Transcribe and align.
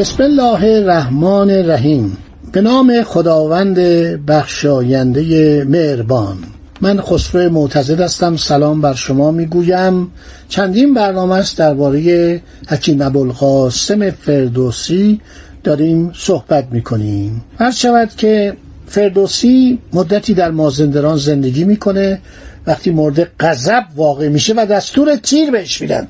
بسم 0.00 0.22
الله 0.22 0.64
الرحمن 0.64 1.50
الرحیم. 1.50 2.16
به 2.52 2.60
نام 2.60 3.02
خداوند 3.02 3.78
بخشاینده 4.26 5.64
مهربان. 5.64 6.38
من 6.80 7.00
خسرو 7.00 7.50
معتزد 7.50 8.00
هستم. 8.00 8.36
سلام 8.36 8.80
بر 8.80 8.94
شما 8.94 9.30
می‌گویم. 9.30 10.10
چندین 10.48 10.94
برنامه 10.94 11.34
است 11.34 11.58
درباره 11.58 12.42
حکیم 12.68 13.02
ابوالقاسم 13.02 14.10
فردوسی 14.10 15.20
داریم 15.64 16.12
صحبت 16.14 16.66
می‌کنیم. 16.70 17.44
هر 17.58 17.70
شود 17.70 18.10
که 18.16 18.56
فردوسی 18.86 19.78
مدتی 19.92 20.34
در 20.34 20.50
مازندران 20.50 21.16
زندگی 21.16 21.64
می‌کنه. 21.64 22.20
وقتی 22.66 22.90
مورد 22.90 23.30
غضب 23.40 23.84
واقع 23.96 24.28
میشه 24.28 24.54
و 24.56 24.66
دستور 24.70 25.16
تیر 25.16 25.50
بهش 25.50 25.80
میدن. 25.80 26.08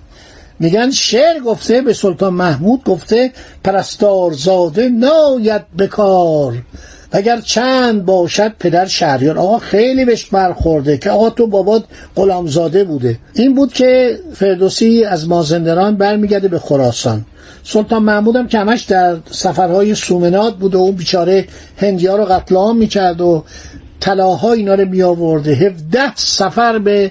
میگن 0.60 0.90
شعر 0.90 1.40
گفته 1.40 1.80
به 1.80 1.92
سلطان 1.92 2.34
محمود 2.34 2.84
گفته 2.84 3.32
پرستارزاده 3.64 4.88
ناید 4.88 5.62
بکار 5.78 6.54
اگر 7.12 7.40
چند 7.40 8.04
باشد 8.04 8.52
پدر 8.58 8.86
شهریار 8.86 9.38
آقا 9.38 9.58
خیلی 9.58 10.04
بهش 10.04 10.24
برخورده 10.24 10.98
که 10.98 11.10
آقا 11.10 11.30
تو 11.30 11.46
بابات 11.46 11.84
غلامزاده 12.16 12.84
بوده. 12.84 13.18
این 13.34 13.54
بود 13.54 13.72
که 13.72 14.18
فردوسی 14.34 15.04
از 15.04 15.28
مازندران 15.28 15.96
برمیگرده 15.96 16.48
به 16.48 16.58
خراسان. 16.58 17.24
سلطان 17.64 18.02
محمود 18.02 18.36
هم 18.36 18.48
که 18.48 18.58
همش 18.58 18.82
در 18.82 19.16
سفرهای 19.30 19.94
سومنات 19.94 20.56
بود 20.56 20.74
و 20.74 20.78
اون 20.78 20.94
بیچاره 20.94 21.44
هندیا 21.76 22.16
رو 22.16 22.24
قتل 22.24 22.54
عام 22.54 22.76
می‌کرد 22.76 23.20
و 23.20 23.44
طلاها 24.00 24.52
اینا 24.52 24.74
رو 24.74 24.88
می 24.88 25.02
آورده 25.02 25.50
17 25.50 26.16
سفر 26.16 26.78
به 26.78 27.10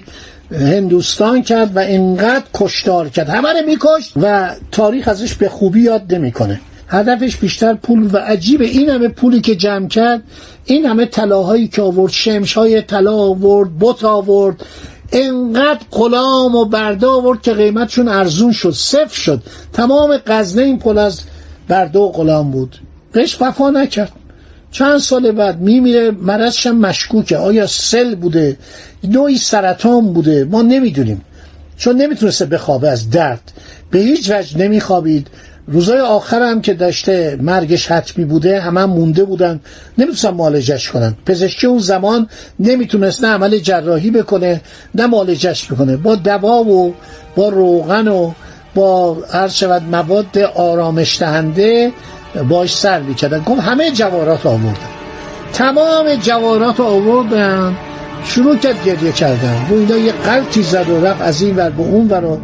هندوستان 0.52 1.42
کرد 1.42 1.76
و 1.76 1.80
انقدر 1.82 2.44
کشتار 2.54 3.08
کرد. 3.08 3.28
همه 3.28 3.48
رو 3.48 3.66
میکشت 3.66 4.12
و 4.16 4.50
تاریخ 4.72 5.08
ازش 5.08 5.34
به 5.34 5.48
خوبی 5.48 5.82
یاد 5.82 6.14
نمی‌کنه. 6.14 6.60
هدفش 6.88 7.36
بیشتر 7.36 7.74
پول 7.74 8.08
و 8.12 8.16
عجیب 8.16 8.60
این 8.60 8.90
همه 8.90 9.08
پولی 9.08 9.40
که 9.40 9.56
جمع 9.56 9.88
کرد 9.88 10.22
این 10.64 10.86
همه 10.86 11.06
طلاهایی 11.06 11.68
که 11.68 11.82
آورد 11.82 12.12
شمش 12.12 12.52
های 12.54 12.82
طلا 12.82 13.16
آورد 13.16 13.70
بت 13.80 14.04
آورد 14.04 14.64
انقدر 15.12 15.80
غلام 15.90 16.54
و 16.54 16.64
برده 16.64 17.06
آورد 17.06 17.42
که 17.42 17.52
قیمتشون 17.52 18.08
ارزون 18.08 18.52
شد 18.52 18.70
صفر 18.70 19.20
شد. 19.20 19.42
تمام 19.72 20.18
غزنه 20.26 20.62
این 20.62 20.78
پول 20.78 20.98
از 20.98 21.20
برده 21.68 21.98
و 21.98 22.08
غلام 22.08 22.50
بود. 22.50 22.76
بهش 23.12 23.42
وفا 23.42 23.70
نکرد. 23.70 24.12
چند 24.70 24.98
سال 24.98 25.32
بعد 25.32 25.60
میمیره 25.60 26.10
مرضش 26.10 26.66
هم 26.66 26.78
مشکوکه. 26.78 27.36
آیا 27.36 27.66
سل 27.66 28.14
بوده؟ 28.14 28.56
نوعی 29.04 29.38
سرطان 29.38 30.12
بوده. 30.12 30.44
ما 30.44 30.62
نمی‌دونیم. 30.62 31.24
چون 31.76 31.96
نمی‌تونسته 31.96 32.46
بخوابه 32.46 32.90
از 32.90 33.10
درد. 33.10 33.52
به 33.90 33.98
هیچ 33.98 34.30
وجه 34.30 34.58
نمیخوابید. 34.58 35.26
روزای 35.66 36.00
آخر 36.00 36.42
هم 36.42 36.60
که 36.60 36.74
داشته 36.74 37.38
مرگش 37.40 37.86
حتمی 37.86 38.24
بوده 38.24 38.60
همه 38.60 38.80
هم 38.80 38.90
مونده 38.90 39.24
بودن. 39.24 39.60
نمی‌تونستن 39.98 40.30
معالجش 40.30 40.90
کنن. 40.90 41.16
پزشکی 41.26 41.66
اون 41.66 41.78
زمان 41.78 42.28
نمی‌تونست 42.60 43.24
نه 43.24 43.30
عمل 43.30 43.58
جراحی 43.58 44.10
بکنه 44.10 44.60
نه 44.94 45.06
معالجش 45.06 45.72
بکنه. 45.72 45.96
با 45.96 46.14
دوا 46.14 46.64
و 46.64 46.94
با 47.36 47.48
روغن 47.48 48.08
و 48.08 48.32
با 48.74 49.14
هر 49.30 49.48
شود 49.48 49.82
مواد 49.82 50.38
آرامش 50.38 51.20
دهنده 51.20 51.92
باش 52.48 52.76
سر 52.76 53.00
می‌کردن. 53.00 53.38
گفت 53.38 53.60
همه 53.60 53.90
جوارات 53.90 54.46
آوردن. 54.46 54.74
تمام 55.52 56.14
جوارات 56.22 56.80
آوردن. 56.80 57.76
شروع 58.24 58.56
کرد 58.56 58.84
گریه 58.84 59.12
کردن. 59.12 59.66
و 59.70 59.74
اینا 59.74 59.96
یه 59.96 60.12
قلطی 60.12 60.62
زد 60.62 60.88
و 60.88 61.06
رفت 61.06 61.22
از 61.22 61.42
این 61.42 61.56
ور 61.56 61.70
به 61.70 61.82
اون 61.82 62.08
ور 62.08 62.38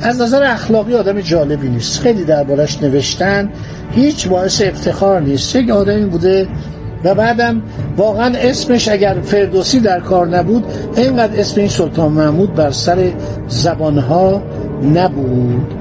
از 0.00 0.20
نظر 0.20 0.42
اخلاقی 0.42 0.94
آدم 0.94 1.20
جالبی 1.20 1.68
نیست. 1.68 2.00
خیلی 2.00 2.24
دربارش 2.24 2.82
نوشتن. 2.82 3.50
هیچ 3.90 4.28
باعث 4.28 4.62
افتخار 4.62 5.20
نیست. 5.20 5.56
یک 5.56 5.70
آدمی 5.70 6.04
بوده 6.04 6.48
و 7.04 7.14
بعدم 7.14 7.62
واقعا 7.96 8.38
اسمش 8.38 8.88
اگر 8.88 9.16
فردوسی 9.24 9.80
در 9.80 10.00
کار 10.00 10.26
نبود 10.26 10.64
اینقدر 10.96 11.40
اسم 11.40 11.60
این 11.60 11.68
سلطان 11.68 12.12
محمود 12.12 12.54
بر 12.54 12.70
سر 12.70 13.12
زبانها 13.48 14.42
نبود. 14.94 15.79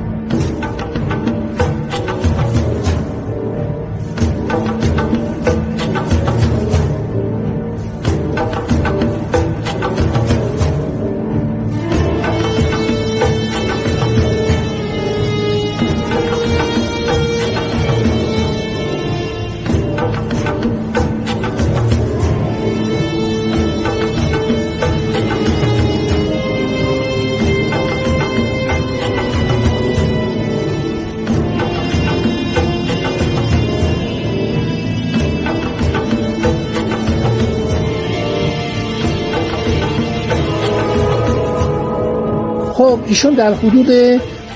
خب 42.89 43.00
ایشون 43.07 43.33
در 43.33 43.53
حدود 43.53 43.89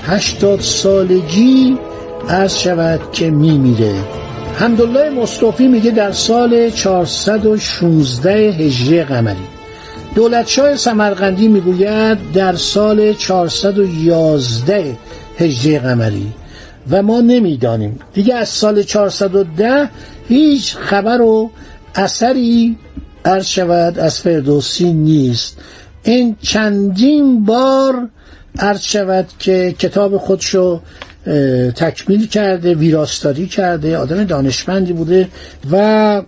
هشتاد 0.06 0.60
سالگی 0.60 1.78
عرض 2.28 2.58
شود 2.58 3.00
که 3.12 3.30
میمیره. 3.30 3.94
حمدالله 4.54 5.10
مصطفی 5.10 5.68
میگه 5.68 5.90
در 5.90 6.12
سال 6.12 6.70
416 6.70 8.32
هجری 8.32 9.02
قمری. 9.02 9.46
دولتشاه 10.14 10.76
سمرقندی 10.76 11.48
می‌گوید 11.48 12.32
در 12.32 12.54
سال 12.54 13.12
411 13.12 14.96
هجری 15.38 15.78
قمری. 15.78 16.32
و 16.90 17.02
ما 17.02 17.20
نمی‌دانیم. 17.20 17.98
دیگه 18.14 18.34
از 18.34 18.48
سال 18.48 18.82
410 18.82 19.90
هیچ 20.28 20.76
خبر 20.76 21.20
و 21.20 21.50
اثری 21.94 22.76
عرض 23.24 23.46
شود 23.46 23.98
از 23.98 24.20
فردوسی 24.20 24.92
نیست. 24.92 25.58
این 26.02 26.36
چندین 26.42 27.44
بار 27.44 28.08
عرض 28.58 28.80
شود 28.80 29.26
که 29.38 29.74
کتاب 29.78 30.16
خودشو 30.16 30.80
تکمیل 31.76 32.26
کرده 32.26 32.74
ویراستاری 32.74 33.46
کرده 33.46 33.96
آدم 33.96 34.24
دانشمندی 34.24 34.92
بوده 34.92 35.28
و 35.70 36.22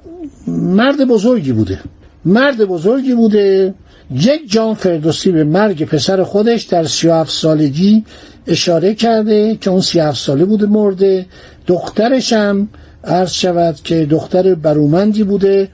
مرد 0.47 1.05
بزرگی 1.05 1.53
بوده. 1.53 1.81
مرد 2.25 2.65
بزرگی 2.65 3.15
بوده. 3.15 3.75
یک 4.11 4.51
جان 4.51 4.75
فردوسی 4.75 5.33
به 5.33 5.45
مرگ 5.45 5.85
پسر 5.85 6.23
خودش 6.23 6.63
در 6.63 6.85
سی 6.85 7.25
سالگی 7.27 8.05
اشاره 8.47 8.95
کرده 8.95 9.57
که 9.61 9.71
اون 9.71 9.81
سی 9.81 10.13
ساله 10.15 10.45
بوده 10.45 10.67
مرده. 10.67 11.27
دخترش 11.67 12.33
هم 12.33 12.69
عرض 13.05 13.33
شود 13.33 13.77
که 13.85 14.07
دختر 14.07 14.55
برومندی 14.55 15.25
بوده 15.25 15.69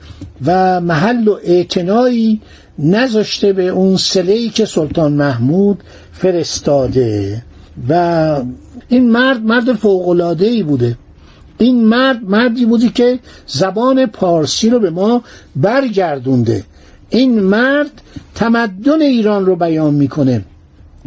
و 0.47 0.81
محل 0.81 1.29
و 1.29 1.39
اعتنایی 1.45 2.41
نذاشته 2.79 3.53
به 3.53 3.69
اون 3.69 3.97
سلهی 3.97 4.49
که 4.49 4.65
سلطان 4.65 5.13
محمود 5.13 5.83
فرستاده. 6.13 7.43
و 7.89 8.41
این 8.89 9.11
مرد 9.11 9.43
مرد 9.43 9.73
فوقلادهی 9.73 10.63
بوده. 10.63 10.97
این 11.59 11.85
مرد 11.85 12.25
مردی 12.25 12.67
بودی 12.67 12.89
که 12.89 13.19
زبان 13.47 14.07
پارسی 14.07 14.71
رو 14.71 14.79
به 14.79 14.91
ما 14.91 15.23
برگردونده. 15.57 16.65
این 17.11 17.41
مرد 17.41 18.03
تمدن 18.35 19.03
ایران 19.03 19.47
رو 19.47 19.57
بیان 19.57 19.95
می‌کنه. 19.95 20.45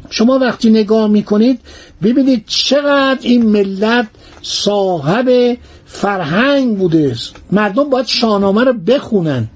شما 0.10 0.40
وقتی 0.40 0.70
نگاه 0.70 1.08
می‌کنید 1.08 1.60
ببینید 2.04 2.44
چقدر 2.48 3.20
این 3.22 3.46
ملت 3.46 4.08
صاحب 4.42 5.58
فرهنگ 5.86 6.78
بوده. 6.78 7.16
مردم 7.52 7.90
باید 7.90 8.06
شاهنامه 8.06 8.64
رو 8.64 8.74
بخونن. 8.74 9.48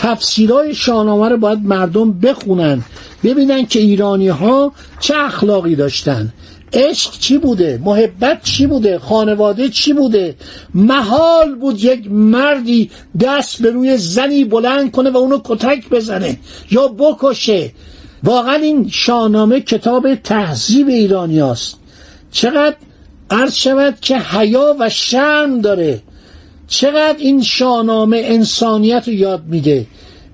تفسیرهای 0.00 0.74
شاهنامه 0.74 1.28
رو 1.28 1.36
باید 1.36 1.58
مردم 1.64 2.12
بخونن 2.12 2.82
ببینن 3.24 3.66
که 3.66 3.78
ایرانی 3.78 4.28
ها 4.28 4.72
چه 5.00 5.14
اخلاقی 5.16 5.76
داشتن. 5.76 6.32
عشق 6.72 7.18
چی 7.18 7.38
بوده؟ 7.38 7.80
محبت 7.84 8.42
چی 8.42 8.66
بوده؟ 8.66 8.98
خانواده 8.98 9.68
چی 9.68 9.92
بوده؟ 9.92 10.34
محال 10.74 11.54
بود 11.54 11.84
یک 11.84 12.10
مردی 12.10 12.90
دست 13.20 13.62
به 13.62 13.70
روی 13.70 13.96
زنی 13.96 14.44
بلند 14.44 14.90
کنه 14.90 15.10
و 15.10 15.16
اونو 15.16 15.40
کتک 15.44 15.88
بزنه 15.88 16.38
یا 16.70 16.88
بکشه. 16.88 17.72
واقعا 18.22 18.54
این 18.54 18.88
شاهنامه 18.88 19.60
کتاب 19.60 20.14
تهذیب 20.14 20.88
ایرانی 20.88 21.40
است 21.40 21.76
چقدر 22.32 22.76
عرض 23.30 23.54
شود 23.54 24.00
که 24.00 24.18
حیا 24.18 24.76
و 24.80 24.88
شرم 24.88 25.60
داره. 25.60 26.02
چقدر 26.70 27.18
این 27.18 27.42
شاهنامه 27.42 28.22
انسانیت 28.24 29.08
رو 29.08 29.14
یاد 29.14 29.42
میده 29.46 29.86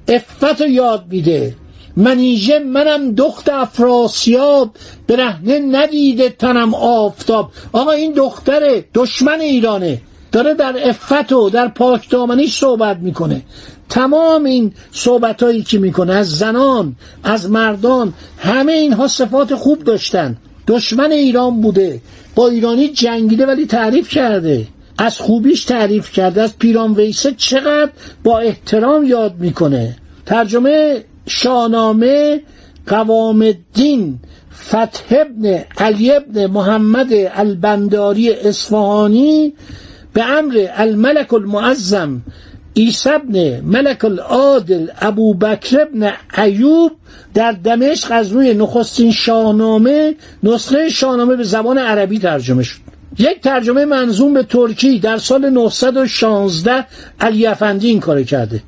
افت 0.09 0.61
رو 0.61 0.69
یاد 0.69 1.05
میده. 1.11 1.55
منیژه 1.97 2.59
منم 2.59 3.13
دخت 3.13 3.49
افراسیاب 3.49 4.71
برهنه 5.09 5.59
ندیده 5.59 6.29
تنم 6.29 6.75
آفتاب. 6.75 7.51
آقا 7.73 7.91
این 7.91 8.13
دختر 8.13 8.83
دشمن 8.95 9.41
ایرانه 9.41 10.01
داره 10.33 10.55
در 10.55 10.89
افت 10.89 11.33
و 11.33 11.51
در 11.51 11.69
پاکدامنی 11.69 12.47
صحبت 12.47 12.97
می‌کنه. 12.97 13.43
تمام 13.89 14.45
این 14.45 14.73
صحبت 14.93 15.43
هایی 15.43 15.63
که 15.63 15.79
می‌کنه 15.79 16.15
از 16.15 16.31
زنان 16.31 16.97
از 17.25 17.51
مردان 17.51 18.15
همه 18.39 18.73
اینها 18.73 19.09
صفات 19.09 19.55
خوب 19.55 19.85
داشتن. 19.85 20.37
دشمن 20.67 21.13
ایران 21.13 21.61
بوده 21.61 22.01
با 22.35 22.49
ایرانی 22.49 22.89
جنگیده 22.89 23.47
ولی 23.47 23.67
تعریف 23.67 24.09
کرده. 24.09 24.67
از 24.99 25.19
خوبیش 25.19 25.65
تعریف 25.65 26.13
کرده 26.13 26.43
از 26.43 26.59
پیران 26.59 26.95
ویسه 26.95 27.33
چقدر 27.33 27.91
با 28.25 28.39
احترام 28.39 29.05
یاد 29.05 29.35
می‌کنه. 29.39 29.97
ترجمه 30.27 31.05
شاهنامه 31.27 32.41
قوام 32.87 33.43
الدین 33.43 34.19
فتح 34.69 35.05
ابن 35.11 35.65
علی 35.79 36.13
ابن 36.13 36.47
محمد 36.47 37.09
البنداری 37.13 38.33
اصفهانی 38.33 39.55
به 40.13 40.25
امر 40.25 40.67
الملک 40.75 41.35
المعظم 41.35 42.23
عیسی 42.77 43.11
ابن 43.11 43.61
ملک 43.61 44.05
العادل 44.05 44.89
ابو 45.01 45.35
بکر 45.35 45.81
ابن 45.81 46.13
ایوب 46.39 46.93
در 47.35 47.53
دمشق 47.53 48.09
از 48.13 48.33
روی 48.33 48.55
نخستین 48.55 49.13
شاهنامه 49.13 50.15
نسخه 50.43 50.89
شاهنامه 50.89 51.37
به 51.37 51.45
زبان 51.45 51.79
عربی 51.79 52.19
ترجمه 52.19 52.63
شد. 52.63 52.96
یک 53.19 53.41
ترجمه 53.41 53.85
منظوم 53.85 54.35
به 54.35 54.43
ترکی 54.43 54.99
در 54.99 55.19
سال 55.19 55.51
916 55.51 56.87
علی 57.21 57.47
افندی 57.47 57.89
این 57.89 58.01
کار 58.01 58.23
کرده. 58.23 58.63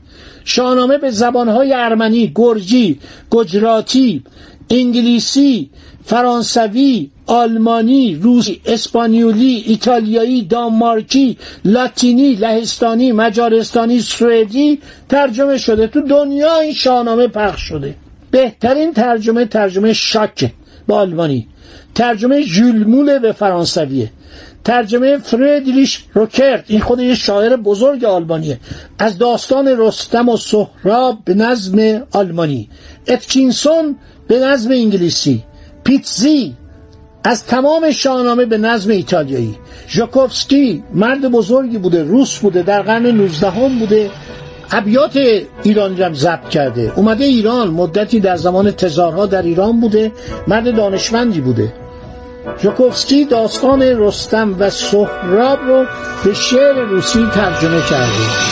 شاهنامه 0.44 0.98
به 0.98 1.10
زبانهای 1.10 1.72
ارمنی، 1.72 2.32
گرجی، 2.34 2.98
گجراتی، 3.30 4.22
انگلیسی، 4.70 5.70
فرانسوی، 6.04 7.10
آلمانی، 7.26 8.14
روسی، 8.22 8.60
اسپانیولی، 8.66 9.64
ایتالیایی، 9.66 10.42
دانمارکی، 10.42 11.38
لاتینی، 11.64 12.34
لهستانی، 12.34 13.12
مجارستانی، 13.12 14.00
سوئدی 14.00 14.78
ترجمه 15.08 15.58
شده. 15.58 15.86
تو 15.86 16.00
دنیا 16.00 16.58
این 16.58 16.72
شاهنامه 16.72 17.28
پخش 17.28 17.62
شده. 17.62 17.94
بهترین 18.30 18.92
ترجمه 18.92 19.44
ترجمه 19.44 19.92
شاک 19.92 20.52
به 20.88 20.94
آلمانی. 20.94 21.48
ترجمه 21.94 22.42
ژول 22.42 23.18
به 23.18 23.32
فرانسویه. 23.32 24.10
ترجمه 24.64 25.18
فردریش 25.18 26.04
روکرت. 26.14 26.64
این 26.66 26.80
خود 26.80 27.00
یه 27.00 27.14
شاعر 27.14 27.56
بزرگ 27.56 28.04
آلمانیه. 28.04 28.60
از 28.98 29.18
داستان 29.18 29.74
رستم 29.78 30.28
و 30.28 30.36
سهراب 30.36 31.18
به 31.24 31.34
نظم 31.34 32.02
آلمانی. 32.12 32.68
اتکینسون 33.08 33.96
به 34.28 34.38
نظم 34.38 34.70
انگلیسی. 34.70 35.44
پیتزی 35.84 36.54
از 37.24 37.44
تمام 37.44 37.90
شاهنامه 37.90 38.44
به 38.44 38.58
نظم 38.58 38.90
ایتالیایی. 38.90 39.54
ژاکوفسکی 39.88 40.82
مرد 40.94 41.28
بزرگی 41.28 41.78
بوده 41.78 42.02
روس 42.02 42.38
بوده 42.38 42.62
در 42.62 42.82
قرن 42.82 43.06
19 43.06 43.50
هم 43.50 43.78
بوده. 43.78 44.10
ابیات 44.70 45.16
ایرانی 45.62 45.96
را 45.96 46.12
ضبط 46.12 46.48
کرده. 46.48 46.92
اومده 46.96 47.24
ایران 47.24 47.68
مدتی 47.68 48.20
در 48.20 48.36
زمان 48.36 48.70
تزارها 48.70 49.26
در 49.26 49.42
ایران 49.42 49.80
بوده 49.80 50.12
مرد 50.46 50.76
دانشمندی 50.76 51.40
بوده. 51.40 51.72
ژوکوفسکی 52.62 53.24
داستان 53.24 53.82
رستم 53.82 54.56
و 54.58 54.70
سهراب 54.70 55.58
رو 55.66 55.84
به 56.24 56.34
شعر 56.34 56.74
روسی 56.74 57.26
ترجمه 57.34 57.80
کرده. 57.90 58.48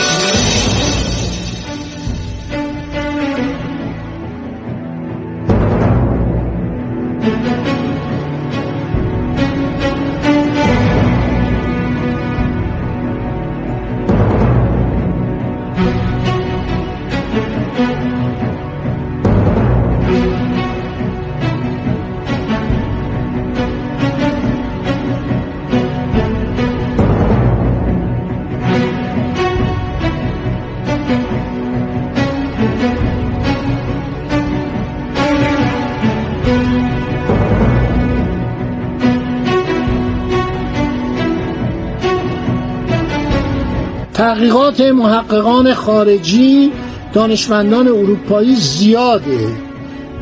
تحقیقات 44.17 44.81
محققان 44.81 45.75
خارجی 45.75 46.73
دانشمندان 47.13 47.89
اروپایی 47.89 48.55
زیاده. 48.55 49.39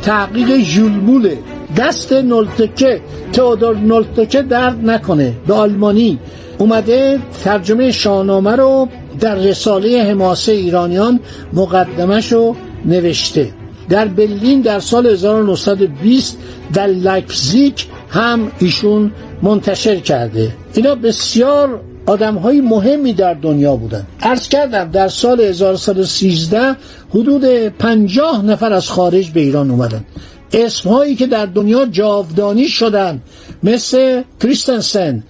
تحقیق 0.03 0.59
ژولموله 0.59 1.39
دست 1.77 2.13
نلتکه 2.13 3.01
تئودور 3.33 3.77
نلتکه 3.77 4.43
درد 4.43 4.91
نکنه. 4.91 5.33
به 5.47 5.55
آلمانی. 5.55 6.19
اومده 6.59 7.19
ترجمه 7.45 7.93
شاهنامه 7.93 8.57
رو 8.57 8.89
در 9.21 9.35
رساله 9.35 10.03
حماسه 10.03 10.53
ایرانیان 10.53 11.21
مقدمش 11.53 12.33
رو 12.33 12.57
نوشته. 12.85 13.53
در 13.89 14.09
برلین 14.09 14.61
در 14.61 14.81
سال 14.81 15.07
1920 15.07 16.39
در 16.73 16.87
لایپزیگ 16.87 17.75
هم 18.09 18.53
ایشون 18.59 19.13
منتشر 19.43 19.97
کرده. 19.97 20.53
اینا 20.75 20.95
بسیار 20.95 21.81
آدم 22.07 22.35
های 22.35 22.61
مهمی 22.61 23.13
در 23.13 23.35
دنیا 23.35 23.77
بودن. 23.77 24.07
عرض 24.23 24.49
کردم 24.49 24.91
در 24.91 25.09
سال 25.09 25.41
1113 25.41 26.77
حدود 27.11 27.45
پنجاه 27.69 28.45
نفر 28.45 28.73
از 28.73 28.91
خارج 28.91 29.31
به 29.31 29.41
ایران 29.41 29.71
اومدن. 29.71 30.05
اسم 30.53 30.89
هایی 30.89 31.15
که 31.15 31.27
در 31.27 31.47
دنیا 31.47 31.87
جاودانی 31.87 32.69
شدن 32.69 33.23
مثل 33.63 34.23
کریستنسن 34.43 35.23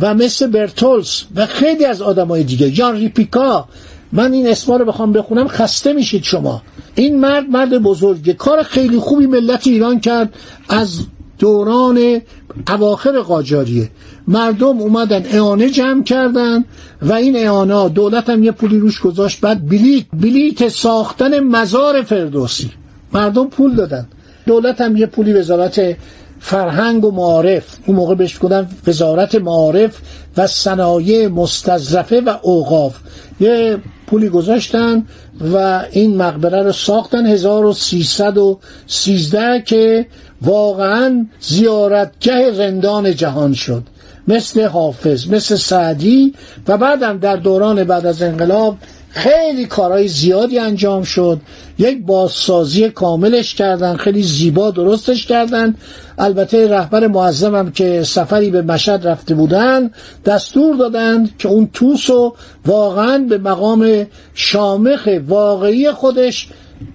و 0.00 0.14
مثل 0.14 0.46
برتولس 0.46 1.24
و 1.36 1.46
خیلی 1.46 1.84
از 1.84 2.02
آدم 2.02 2.28
های 2.28 2.42
دیگه. 2.42 2.70
جان 2.70 2.96
ریپیکا 2.96 3.68
من 4.12 4.32
این 4.32 4.46
اسما 4.46 4.76
رو 4.76 4.84
بخوام 4.84 5.12
بخونم 5.12 5.48
خسته 5.48 5.92
میشید 5.92 6.22
شما. 6.22 6.62
این 6.94 7.20
مرد 7.20 7.44
مرد 7.50 7.78
بزرگه. 7.78 8.32
کار 8.32 8.62
خیلی 8.62 8.98
خوبی 8.98 9.26
ملت 9.26 9.66
ایران 9.66 10.00
کرد. 10.00 10.34
از 10.68 10.98
دوران 11.38 12.20
اواخر 12.68 13.20
قاجاریه. 13.20 13.90
مردم 14.28 14.78
اومدن 14.78 15.26
اعانه 15.26 15.70
جمع 15.70 16.02
کردن 16.02 16.64
و 17.02 17.12
این 17.12 17.36
اعانه 17.36 17.88
دولت 17.88 18.30
هم 18.30 18.44
یه 18.44 18.52
پولی 18.52 18.78
روش 18.78 19.00
گذاشت 19.00 19.40
بعد 19.40 19.68
بلیت 19.68 20.04
بلیت 20.12 20.68
ساختن 20.68 21.40
مزار 21.40 22.02
فردوسی. 22.02 22.70
مردم 23.12 23.48
پول 23.48 23.74
دادن. 23.74 24.08
دولت 24.46 24.80
هم 24.80 24.96
یه 24.96 25.06
پولی 25.06 25.32
وزارت 25.32 25.96
فرهنگ 26.40 27.04
و 27.04 27.10
معارف. 27.10 27.64
اون 27.86 27.96
موقع 27.96 28.14
بهش 28.14 28.34
بودن 28.34 28.68
وزارت 28.86 29.34
معارف 29.34 29.98
و 30.36 30.46
صنایع 30.46 31.28
مستظرفه 31.28 32.20
و 32.20 32.34
اوقاف. 32.42 32.96
یه 33.40 33.78
پولی 34.06 34.28
گذاشتن 34.28 35.06
و 35.52 35.84
این 35.90 36.16
مقبره 36.16 36.62
رو 36.62 36.72
ساختن 36.72 37.26
1313 37.26 39.62
که 39.66 40.06
واقعا 40.42 41.26
زیارتگه 41.40 42.52
زندان 42.52 43.14
جهان 43.14 43.54
شد. 43.54 43.82
مثل 44.28 44.64
حافظ 44.64 45.28
مثل 45.28 45.56
سعدی 45.56 46.34
و 46.68 46.76
بعدم 46.76 47.18
در 47.18 47.36
دوران 47.36 47.84
بعد 47.84 48.06
از 48.06 48.22
انقلاب 48.22 48.76
خیلی 49.14 49.66
کارهای 49.66 50.08
زیادی 50.08 50.58
انجام 50.58 51.02
شد. 51.02 51.40
یک 51.78 52.06
بازسازی 52.06 52.90
کاملش 52.90 53.54
کردن 53.54 53.96
خیلی 53.96 54.22
زیبا 54.22 54.70
درستش 54.70 55.26
کردن. 55.26 55.74
البته 56.18 56.68
رهبر 56.68 57.06
معظمم 57.06 57.70
که 57.70 58.02
سفری 58.02 58.50
به 58.50 58.62
مشهد 58.62 59.06
رفته 59.06 59.34
بودن 59.34 59.90
دستور 60.24 60.76
دادند 60.76 61.36
که 61.38 61.48
اون 61.48 61.68
توس 61.72 62.10
رو 62.10 62.36
واقعا 62.66 63.18
به 63.18 63.38
مقام 63.38 64.06
شامخ 64.34 65.08
واقعی 65.28 65.92
خودش 65.92 66.48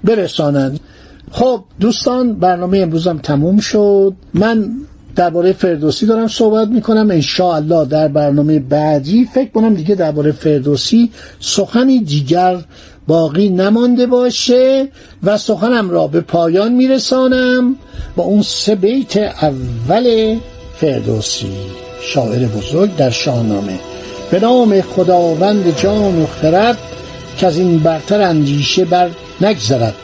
برسانند. 0.04 0.80
خب 1.32 1.64
دوستان 1.80 2.34
برنامه 2.34 2.78
امروزم 2.78 3.18
تموم 3.18 3.60
شد. 3.60 4.14
من 4.34 4.72
درباره 5.16 5.54
فردوسی 5.54 6.06
دارم 6.06 6.28
صحبت 6.28 6.68
می‌کنم. 6.68 7.22
الله 7.40 7.86
در 7.86 8.08
برنامه 8.08 8.60
بعدی 8.60 9.30
فکر 9.34 9.50
کنم 9.50 9.74
دیگه 9.74 9.96
درباره 9.96 10.32
فردوسی 10.32 11.12
سخنی 11.40 12.00
دیگر 12.00 12.58
باقی 13.08 13.50
نمانده 13.50 14.06
باشه 14.06 14.88
و 15.24 15.38
سخنم 15.38 15.90
را 15.90 16.08
به 16.08 16.22
پایان 16.22 16.74
میرسانم 16.74 17.76
با 18.16 18.24
اون 18.24 18.42
سه 18.42 18.76
بیت 18.76 19.18
اول 19.18 20.38
فردوسی. 20.76 21.52
شاعر 22.02 22.46
بزرگ 22.46 22.96
در 22.96 23.10
شاهنامه. 23.10 23.80
به 24.32 24.40
نام 24.40 24.82
خداوند 24.82 25.78
جان 25.78 26.22
و 26.22 26.26
خرد 26.26 26.78
که 27.38 27.48
از 27.48 27.58
این 27.58 27.80
برتر 27.80 28.22
اندیشه 28.22 28.86
بر 28.86 29.10
نگذرد. 29.42 29.96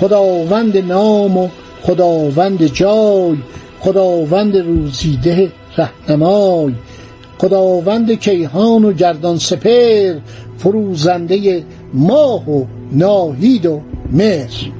خداوند 0.00 0.76
نام 0.76 1.36
و 1.36 1.48
خداوند 1.82 2.66
جای 2.66 3.36
خداوند 3.80 4.56
روزیده 4.56 5.52
رهنمای 5.76 6.74
خداوند 7.38 8.12
کیهان 8.12 8.84
و 8.84 8.92
گردان 8.92 9.38
سپر 9.38 10.14
فروزنده 10.58 11.64
ماه 11.94 12.50
و 12.50 12.64
ناهید 12.92 13.66
و 13.66 13.80
مهر. 14.12 14.79